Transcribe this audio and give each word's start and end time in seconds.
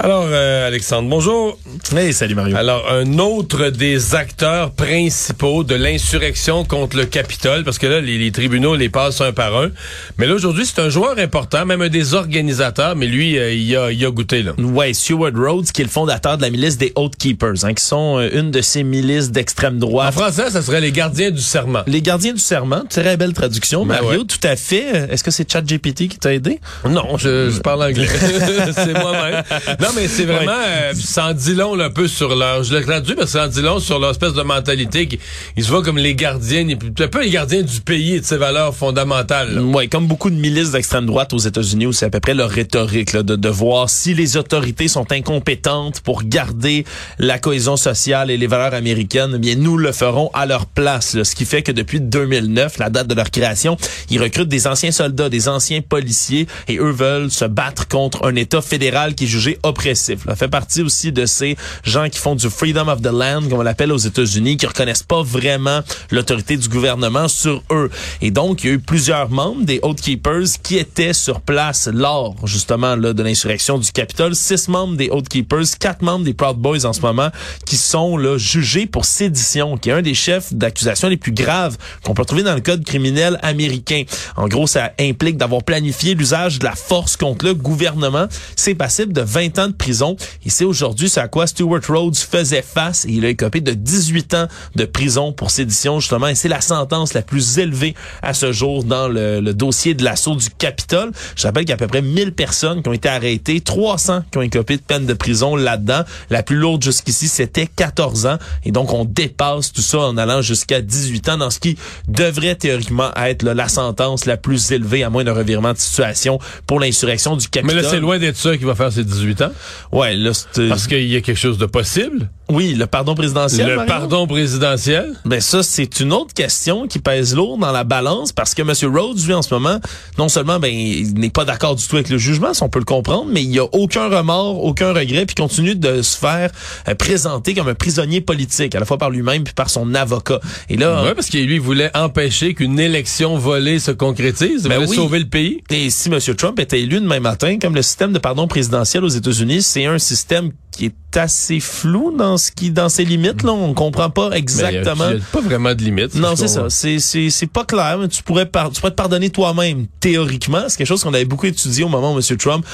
Alors, 0.00 0.26
euh, 0.30 0.68
Alexandre, 0.68 1.08
bonjour. 1.08 1.58
Hey, 1.92 2.12
salut 2.12 2.36
Mario. 2.36 2.56
Alors, 2.56 2.88
un 2.88 3.18
autre 3.18 3.70
des 3.70 4.14
acteurs 4.14 4.70
principaux 4.70 5.64
de 5.64 5.74
l'insurrection 5.74 6.64
contre 6.64 6.96
le 6.96 7.04
Capitole, 7.04 7.64
parce 7.64 7.78
que 7.78 7.88
là, 7.88 8.00
les, 8.00 8.30
tribunaux 8.30 8.76
les 8.76 8.90
passent 8.90 9.20
un 9.20 9.32
par 9.32 9.56
un. 9.56 9.70
Mais 10.16 10.28
là, 10.28 10.34
aujourd'hui, 10.34 10.66
c'est 10.66 10.80
un 10.80 10.88
joueur 10.88 11.18
important, 11.18 11.66
même 11.66 11.82
un 11.82 11.88
des 11.88 12.14
organisateurs, 12.14 12.94
mais 12.94 13.06
lui, 13.06 13.36
euh, 13.36 13.52
il, 13.52 13.76
a, 13.76 13.90
il 13.90 14.06
a 14.06 14.10
goûté, 14.12 14.44
là. 14.44 14.52
Ouais, 14.56 14.94
Stuart 14.94 15.32
Rhodes, 15.34 15.72
qui 15.72 15.80
est 15.80 15.84
le 15.84 15.90
fondateur 15.90 16.36
de 16.36 16.42
la 16.42 16.50
milice 16.50 16.78
des 16.78 16.92
Oath 16.94 17.16
Keepers, 17.16 17.64
hein, 17.64 17.74
qui 17.74 17.84
sont 17.84 18.18
euh, 18.20 18.28
une 18.32 18.52
de 18.52 18.60
ces 18.60 18.84
milices 18.84 19.32
d'extrême 19.32 19.80
droite. 19.80 20.10
En 20.16 20.20
français, 20.20 20.50
ça 20.50 20.62
serait 20.62 20.80
les 20.80 20.92
gardiens 20.92 21.32
du 21.32 21.40
serment. 21.40 21.82
Les 21.88 22.02
gardiens 22.02 22.34
du 22.34 22.40
serment, 22.40 22.84
très 22.88 23.16
belle 23.16 23.32
traduction, 23.32 23.84
ben 23.84 24.00
Mario, 24.00 24.22
tout 24.22 24.38
à 24.44 24.54
fait. 24.54 25.08
Est-ce 25.10 25.24
que 25.24 25.32
c'est 25.32 25.50
ChatGPT 25.50 26.06
qui 26.06 26.18
t'a 26.20 26.32
aidé? 26.32 26.60
Non, 26.88 27.16
je, 27.16 27.50
je 27.50 27.58
parle 27.58 27.82
anglais. 27.82 28.06
c'est 28.76 28.92
moi-même. 28.92 29.42
Non, 29.88 29.94
mais 29.96 30.06
c'est 30.06 30.26
vraiment, 30.26 30.52
euh, 30.52 30.92
ça 30.92 31.28
en 31.28 31.32
dit 31.32 31.54
long 31.54 31.80
un 31.80 31.88
peu 31.88 32.08
sur 32.08 32.36
leur, 32.36 32.62
je 32.62 32.76
l'ai 32.76 32.84
traduit, 32.84 33.14
mais 33.16 33.40
en 33.40 33.46
dit 33.46 33.62
long 33.62 33.80
sur 33.80 33.98
leur 33.98 34.10
espèce 34.10 34.34
de 34.34 34.42
mentalité. 34.42 35.08
Qui, 35.08 35.18
ils 35.56 35.64
se 35.64 35.70
voient 35.70 35.82
comme 35.82 35.96
les 35.96 36.14
gardiens, 36.14 36.68
un 36.68 37.08
peu 37.08 37.22
les 37.22 37.30
gardiens 37.30 37.62
du 37.62 37.80
pays 37.80 38.16
et 38.16 38.20
de 38.20 38.24
ses 38.26 38.36
valeurs 38.36 38.76
fondamentales. 38.76 39.58
Oui, 39.58 39.88
comme 39.88 40.06
beaucoup 40.06 40.28
de 40.28 40.34
milices 40.34 40.72
d'extrême 40.72 41.06
droite 41.06 41.32
aux 41.32 41.38
États-Unis, 41.38 41.86
où 41.86 41.94
c'est 41.94 42.04
à 42.04 42.10
peu 42.10 42.20
près 42.20 42.34
leur 42.34 42.50
rhétorique, 42.50 43.14
là, 43.14 43.22
de, 43.22 43.34
de 43.34 43.48
voir 43.48 43.88
si 43.88 44.12
les 44.12 44.36
autorités 44.36 44.88
sont 44.88 45.10
incompétentes 45.10 46.02
pour 46.02 46.22
garder 46.22 46.84
la 47.18 47.38
cohésion 47.38 47.78
sociale 47.78 48.30
et 48.30 48.36
les 48.36 48.46
valeurs 48.46 48.74
américaines, 48.74 49.32
eh 49.36 49.38
bien 49.38 49.54
nous 49.54 49.78
le 49.78 49.92
ferons 49.92 50.30
à 50.34 50.44
leur 50.44 50.66
place. 50.66 51.22
Ce 51.22 51.34
qui 51.34 51.46
fait 51.46 51.62
que 51.62 51.72
depuis 51.72 52.02
2009, 52.02 52.76
la 52.76 52.90
date 52.90 53.06
de 53.06 53.14
leur 53.14 53.30
création, 53.30 53.78
ils 54.10 54.20
recrutent 54.20 54.48
des 54.48 54.66
anciens 54.66 54.92
soldats, 54.92 55.30
des 55.30 55.48
anciens 55.48 55.80
policiers, 55.80 56.46
et 56.68 56.76
eux 56.76 56.90
veulent 56.90 57.30
se 57.30 57.46
battre 57.46 57.88
contre 57.88 58.26
un 58.26 58.36
État 58.36 58.60
fédéral 58.60 59.14
qui 59.14 59.24
est 59.24 59.28
jugé 59.28 59.58
oppressif. 59.78 60.24
Ça 60.26 60.34
fait 60.34 60.48
partie 60.48 60.82
aussi 60.82 61.12
de 61.12 61.24
ces 61.24 61.56
gens 61.84 62.08
qui 62.08 62.18
font 62.18 62.34
du 62.34 62.50
freedom 62.50 62.88
of 62.88 63.00
the 63.00 63.12
land, 63.12 63.42
comme 63.48 63.60
on 63.60 63.62
l'appelle 63.62 63.92
aux 63.92 63.98
États-Unis, 63.98 64.56
qui 64.56 64.66
reconnaissent 64.66 65.04
pas 65.04 65.22
vraiment 65.22 65.80
l'autorité 66.10 66.56
du 66.56 66.68
gouvernement 66.68 67.28
sur 67.28 67.62
eux. 67.70 67.88
Et 68.20 68.32
donc, 68.32 68.64
il 68.64 68.66
y 68.66 68.70
a 68.70 68.74
eu 68.74 68.78
plusieurs 68.80 69.30
membres 69.30 69.64
des 69.64 69.78
Oath 69.82 70.00
Keepers 70.00 70.60
qui 70.62 70.78
étaient 70.78 71.12
sur 71.12 71.40
place 71.40 71.88
lors, 71.92 72.34
justement, 72.44 72.96
là, 72.96 73.12
de 73.12 73.22
l'insurrection 73.22 73.78
du 73.78 73.92
Capitole. 73.92 74.34
Six 74.34 74.68
membres 74.68 74.96
des 74.96 75.10
Oath 75.10 75.28
Keepers, 75.28 75.78
quatre 75.78 76.02
membres 76.02 76.24
des 76.24 76.34
Proud 76.34 76.56
Boys 76.56 76.84
en 76.84 76.92
ce 76.92 77.00
moment, 77.00 77.30
qui 77.64 77.76
sont 77.76 78.16
là, 78.16 78.36
jugés 78.36 78.86
pour 78.86 79.04
sédition, 79.04 79.76
qui 79.76 79.90
est 79.90 79.92
un 79.92 80.02
des 80.02 80.14
chefs 80.14 80.52
d'accusation 80.52 81.08
les 81.08 81.16
plus 81.16 81.32
graves 81.32 81.76
qu'on 82.02 82.14
peut 82.14 82.24
trouver 82.24 82.42
dans 82.42 82.54
le 82.54 82.60
code 82.60 82.84
criminel 82.84 83.38
américain. 83.42 84.02
En 84.36 84.48
gros, 84.48 84.66
ça 84.66 84.92
implique 84.98 85.36
d'avoir 85.36 85.62
planifié 85.62 86.14
l'usage 86.14 86.58
de 86.58 86.64
la 86.64 86.74
force 86.74 87.16
contre 87.16 87.44
le 87.44 87.54
gouvernement. 87.54 88.26
C'est 88.56 88.74
passible 88.74 89.12
de 89.12 89.20
20 89.20 89.58
ans 89.60 89.67
de 89.68 89.74
prison 89.74 90.16
et 90.44 90.50
c'est 90.50 90.64
aujourd'hui 90.64 91.08
c'est 91.08 91.20
à 91.20 91.28
quoi 91.28 91.46
Stuart 91.46 91.80
Rhodes 91.88 92.16
faisait 92.16 92.62
face 92.62 93.04
et 93.04 93.10
il 93.12 93.24
a 93.24 93.28
écopé 93.28 93.60
de 93.60 93.72
18 93.72 94.34
ans 94.34 94.48
de 94.74 94.84
prison 94.84 95.32
pour 95.32 95.50
sédition 95.50 96.00
justement 96.00 96.28
et 96.28 96.34
c'est 96.34 96.48
la 96.48 96.60
sentence 96.60 97.14
la 97.14 97.22
plus 97.22 97.58
élevée 97.58 97.94
à 98.22 98.34
ce 98.34 98.52
jour 98.52 98.84
dans 98.84 99.08
le, 99.08 99.40
dossier 99.52 99.94
de 99.94 100.04
l'assaut 100.04 100.36
du 100.36 100.50
Capitole. 100.50 101.10
Je 101.36 101.46
rappelle 101.46 101.64
qu'il 101.64 101.70
y 101.70 101.72
a 101.72 101.74
à 101.74 101.78
peu 101.78 101.86
près 101.86 102.02
1000 102.02 102.32
personnes 102.32 102.82
qui 102.82 102.88
ont 102.88 102.92
été 102.92 103.08
arrêtées, 103.08 103.60
300 103.60 104.22
qui 104.30 104.38
ont 104.38 104.42
écopé 104.42 104.76
de 104.76 104.82
peine 104.82 105.06
de 105.06 105.14
prison 105.14 105.56
là-dedans. 105.56 106.02
La 106.30 106.42
plus 106.42 106.56
lourde 106.56 106.82
jusqu'ici, 106.82 107.28
c'était 107.28 107.66
14 107.66 108.26
ans 108.26 108.38
et 108.64 108.72
donc 108.72 108.92
on 108.92 109.04
dépasse 109.04 109.72
tout 109.72 109.82
ça 109.82 109.98
en 109.98 110.16
allant 110.16 110.42
jusqu'à 110.42 110.80
18 110.80 111.28
ans 111.30 111.38
dans 111.38 111.50
ce 111.50 111.58
qui 111.58 111.76
devrait 112.06 112.54
théoriquement 112.54 113.10
être 113.16 113.44
la 113.44 113.68
sentence 113.68 114.26
la 114.26 114.36
plus 114.36 114.70
élevée 114.70 115.02
à 115.02 115.10
moins 115.10 115.24
d'un 115.24 115.32
revirement 115.32 115.72
de 115.72 115.78
situation 115.78 116.38
pour 116.66 116.80
l'insurrection 116.80 117.36
du 117.36 117.48
Capitole. 117.48 117.76
Mais 117.76 117.82
là, 117.82 117.88
c'est 117.88 118.00
loin 118.00 118.18
d'être 118.18 118.36
ça 118.36 118.56
qui 118.56 118.64
va 118.64 118.74
faire 118.74 118.92
ses 118.92 119.04
18 119.04 119.42
ans. 119.42 119.50
Ouais, 119.92 120.14
là, 120.14 120.32
Parce 120.68 120.86
qu'il 120.86 121.06
y 121.06 121.16
a 121.16 121.20
quelque 121.20 121.38
chose 121.38 121.58
de 121.58 121.66
possible? 121.66 122.30
Oui, 122.50 122.74
le 122.74 122.86
pardon 122.86 123.14
présidentiel. 123.14 123.68
Le 123.68 123.84
pardon 123.84 124.26
présidentiel? 124.26 125.12
Ben 125.26 125.38
ça, 125.38 125.62
c'est 125.62 126.00
une 126.00 126.14
autre 126.14 126.32
question 126.32 126.86
qui 126.86 126.98
pèse 126.98 127.34
lourd 127.34 127.58
dans 127.58 127.72
la 127.72 127.84
balance 127.84 128.32
parce 128.32 128.54
que 128.54 128.62
M. 128.62 128.72
Rhodes, 128.94 129.22
lui, 129.26 129.34
en 129.34 129.42
ce 129.42 129.52
moment, 129.52 129.78
non 130.16 130.30
seulement 130.30 130.58
ben 130.58 130.72
il 130.72 131.12
n'est 131.14 131.28
pas 131.28 131.44
d'accord 131.44 131.76
du 131.76 131.86
tout 131.86 131.96
avec 131.96 132.08
le 132.08 132.16
jugement, 132.16 132.54
si 132.54 132.62
on 132.62 132.70
peut 132.70 132.78
le 132.78 132.86
comprendre, 132.86 133.26
mais 133.30 133.42
il 133.42 133.58
a 133.58 133.64
aucun 133.72 134.08
remords, 134.08 134.64
aucun 134.64 134.94
regret, 134.94 135.26
puis 135.26 135.34
continue 135.34 135.74
de 135.74 136.00
se 136.00 136.16
faire 136.16 136.50
euh, 136.88 136.94
présenter 136.94 137.52
comme 137.52 137.68
un 137.68 137.74
prisonnier 137.74 138.22
politique, 138.22 138.74
à 138.74 138.80
la 138.80 138.86
fois 138.86 138.96
par 138.96 139.10
lui-même 139.10 139.44
puis 139.44 139.52
par 139.52 139.68
son 139.68 139.94
avocat. 139.94 140.40
Et 140.70 140.78
là, 140.78 141.04
ouais, 141.04 141.14
parce 141.14 141.28
qu'il 141.28 141.46
lui 141.46 141.58
voulait 141.58 141.90
empêcher 141.94 142.54
qu'une 142.54 142.80
élection 142.80 143.36
volée 143.36 143.78
se 143.78 143.90
concrétise, 143.90 144.62
il 144.64 144.68
ben 144.70 144.84
voulait 144.84 144.96
sauver 144.96 145.18
le 145.18 145.28
pays. 145.28 145.62
Et 145.68 145.90
si 145.90 146.08
M. 146.08 146.18
Trump 146.34 146.58
était 146.60 146.80
élu 146.80 146.98
demain 147.00 147.20
matin, 147.20 147.58
comme 147.60 147.74
le 147.74 147.82
système 147.82 148.14
de 148.14 148.18
pardon 148.18 148.48
présidentiel 148.48 149.04
aux 149.04 149.08
États-Unis, 149.08 149.37
c'est 149.60 149.86
un 149.86 149.98
système 149.98 150.52
qui 150.78 150.86
est 150.86 151.16
assez 151.16 151.58
flou 151.58 152.14
dans 152.16 152.36
ce 152.36 152.52
qui 152.52 152.70
dans 152.70 152.88
ses 152.88 153.04
limites 153.04 153.42
là. 153.42 153.52
On 153.52 153.74
comprend 153.74 154.10
pas 154.10 154.30
exactement. 154.30 155.08
il 155.08 155.16
n'y 155.16 155.20
a, 155.20 155.24
pas 155.32 155.40
vraiment 155.40 155.74
de 155.74 155.82
limites 155.82 156.14
non 156.14 156.36
c'est 156.36 156.46
ça. 156.46 156.66
C'est 156.68 157.00
c'est 157.00 157.30
c'est 157.30 157.46
pas 157.46 157.64
clair 157.64 157.98
tu 158.08 158.22
pourrais 158.22 158.44
tu 158.44 158.80
pourrais 158.80 158.90
te 158.90 158.96
pardonner 158.96 159.30
toi-même 159.30 159.86
théoriquement. 159.98 160.64
C'est 160.68 160.76
quelque 160.76 160.86
chose 160.86 161.02
qu'on 161.02 161.14
avait 161.14 161.24
beaucoup 161.24 161.46
étudié 161.46 161.82
au 161.82 161.88
moment 161.88 162.14
où 162.14 162.18
M. 162.18 162.36
Trump 162.36 162.64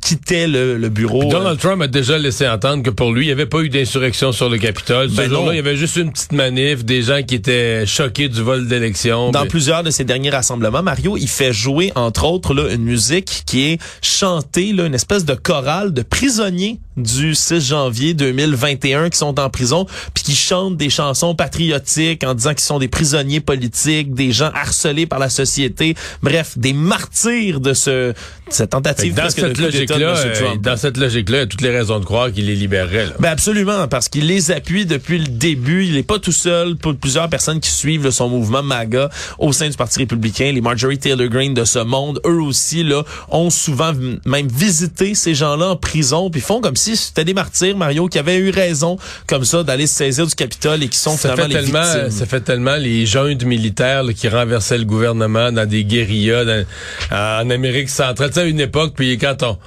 quittait 0.00 0.48
le, 0.48 0.88
bureau. 0.88 1.24
Donald 1.26 1.60
Trump 1.60 1.82
a 1.82 1.86
déjà 1.86 2.18
laissé 2.18 2.48
entendre 2.48 2.82
que 2.82 2.90
pour 2.90 3.12
lui 3.12 3.24
il 3.24 3.26
n'y 3.26 3.32
avait 3.32 3.46
pas 3.46 3.60
eu 3.60 3.68
d'insurrection 3.68 4.32
sur 4.32 4.48
le 4.48 4.58
Capitole. 4.58 5.10
Ce 5.10 5.16
ben 5.16 5.28
jour-là 5.28 5.52
il 5.52 5.56
y 5.56 5.60
avait 5.60 5.76
juste 5.76 5.96
une 5.96 6.10
petite 6.10 6.32
manif 6.32 6.84
des 6.84 7.02
gens 7.02 7.22
qui 7.22 7.36
étaient 7.36 7.86
choqués 7.86 8.28
du 8.28 8.42
vol 8.42 8.66
d'élection 8.66 9.30
dans 9.30 9.46
plusieurs 9.46 9.84
de 9.84 9.90
ses 9.90 10.04
derniers 10.04 10.30
rassemblements 10.30 10.82
Mario 10.82 11.16
il 11.16 11.28
fait 11.28 11.52
jouer 11.52 11.92
entre 11.94 12.24
autres 12.24 12.54
là 12.54 12.72
une 12.72 12.82
musique 12.82 13.42
qui 13.46 13.72
est 13.72 13.78
chantée 14.02 14.72
là 14.72 14.86
une 14.86 14.94
espèce 14.94 15.24
de 15.24 15.34
chorale 15.34 15.87
de 15.92 16.02
prisonniers 16.02 16.80
du 17.02 17.34
6 17.34 17.68
janvier 17.68 18.14
2021 18.14 19.10
qui 19.10 19.18
sont 19.18 19.38
en 19.40 19.50
prison 19.50 19.86
puis 20.14 20.24
qui 20.24 20.34
chantent 20.34 20.76
des 20.76 20.90
chansons 20.90 21.34
patriotiques 21.34 22.24
en 22.24 22.34
disant 22.34 22.50
qu'ils 22.50 22.60
sont 22.60 22.78
des 22.78 22.88
prisonniers 22.88 23.40
politiques, 23.40 24.14
des 24.14 24.32
gens 24.32 24.50
harcelés 24.54 25.06
par 25.06 25.18
la 25.18 25.30
société, 25.30 25.94
bref, 26.22 26.56
des 26.56 26.72
martyrs 26.72 27.60
de 27.60 27.74
ce 27.74 28.14
cette 28.50 28.70
tentative 28.70 29.14
dans 29.14 29.28
cette 29.28 29.58
logique-là, 29.58 30.16
euh, 30.16 30.56
dans 30.60 30.76
cette 30.76 30.96
logique-là, 30.96 31.38
il 31.38 31.40
y 31.40 31.42
a 31.42 31.46
toutes 31.46 31.60
les 31.60 31.70
raisons 31.70 31.98
de 31.98 32.04
croire 32.04 32.32
qu'il 32.32 32.46
les 32.46 32.56
libérerait. 32.56 33.08
Ben 33.18 33.30
absolument, 33.30 33.86
parce 33.88 34.08
qu'il 34.08 34.26
les 34.26 34.50
appuie 34.50 34.86
depuis 34.86 35.18
le 35.18 35.26
début. 35.26 35.84
Il 35.84 35.94
n'est 35.94 36.02
pas 36.02 36.18
tout 36.18 36.32
seul. 36.32 36.76
Pour 36.76 36.96
plusieurs 36.96 37.28
personnes 37.28 37.60
qui 37.60 37.70
suivent 37.70 38.10
son 38.10 38.28
mouvement 38.28 38.62
MAGA 38.62 39.10
au 39.38 39.52
sein 39.52 39.68
du 39.68 39.76
Parti 39.76 39.98
républicain, 39.98 40.50
les 40.52 40.60
Marjorie 40.60 40.98
Taylor 40.98 41.28
Greene 41.28 41.54
de 41.54 41.64
ce 41.64 41.78
monde, 41.78 42.20
eux 42.26 42.40
aussi 42.40 42.84
là, 42.84 43.02
ont 43.30 43.50
souvent 43.50 43.92
même 44.24 44.48
visité 44.48 45.14
ces 45.14 45.34
gens-là 45.34 45.70
en 45.70 45.76
prison, 45.76 46.30
puis 46.30 46.40
font 46.40 46.60
comme 46.60 46.76
si 46.76 46.87
c'était 46.96 47.24
des 47.24 47.34
martyrs, 47.34 47.76
Mario, 47.76 48.08
qui 48.08 48.18
avaient 48.18 48.38
eu 48.38 48.50
raison 48.50 48.98
comme 49.26 49.44
ça 49.44 49.62
d'aller 49.62 49.86
se 49.86 49.94
saisir 49.94 50.26
du 50.26 50.34
Capitole 50.34 50.82
et 50.82 50.88
qui 50.88 50.98
sont 50.98 51.16
ça 51.16 51.32
finalement 51.32 51.54
fait 51.54 51.64
tellement, 51.64 51.92
victimes. 51.92 52.10
Ça 52.10 52.26
fait 52.26 52.40
tellement 52.40 52.76
les 52.76 53.06
jeunes 53.06 53.44
militaires 53.44 54.04
qui 54.16 54.28
renversaient 54.28 54.78
le 54.78 54.84
gouvernement 54.84 55.52
dans 55.52 55.66
des 55.66 55.84
guérillas 55.84 56.64
en 57.10 57.50
Amérique 57.50 57.88
centrale 57.88 58.30
à 58.36 58.42
une 58.44 58.60
époque, 58.60 58.92
puis 58.94 59.16
quand 59.18 59.42
on 59.42 59.58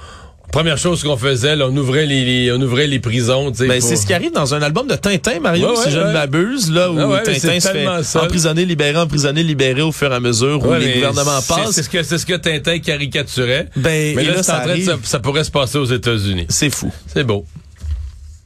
première 0.52 0.78
chose 0.78 1.02
qu'on 1.02 1.16
faisait, 1.16 1.56
là, 1.56 1.66
on 1.68 1.76
ouvrait 1.76 2.06
les, 2.06 2.52
on 2.52 2.60
ouvrait 2.60 2.86
les 2.86 3.00
prisons. 3.00 3.50
Ben, 3.50 3.80
c'est 3.80 3.96
ce 3.96 4.06
qui 4.06 4.14
arrive 4.14 4.32
dans 4.32 4.54
un 4.54 4.62
album 4.62 4.86
de 4.86 4.94
Tintin, 4.94 5.40
Mario, 5.40 5.74
si 5.74 5.90
je 5.90 5.98
ne 5.98 6.12
m'abuse, 6.12 6.70
là 6.70 6.92
où 6.92 7.16
Tintin 7.24 7.58
se 7.58 7.68
fait 7.68 8.18
emprisonner, 8.18 8.64
libéré, 8.64 8.96
emprisonner, 8.96 9.42
libéré 9.42 9.82
au 9.82 9.90
fur 9.90 10.12
et 10.12 10.14
à 10.14 10.20
mesure 10.20 10.64
où 10.64 10.72
les 10.74 10.94
gouvernements 10.94 11.40
passent. 11.48 11.72
C'est 11.72 11.82
ce 11.82 11.88
que 11.88 12.02
c'est 12.04 12.18
ce 12.18 12.26
que 12.26 12.34
Tintin 12.34 12.78
caricaturait. 12.78 13.68
Ben, 13.76 14.14
mais 14.14 14.24
là, 14.24 14.42
ça, 14.42 14.64
ça 15.02 15.18
pourrait 15.18 15.44
se 15.44 15.50
passer 15.50 15.78
aux 15.78 15.86
États-Unis. 15.86 16.46
C'est 16.48 16.70
fou. 16.70 16.92
C'est 17.06 17.24
beau. 17.24 17.44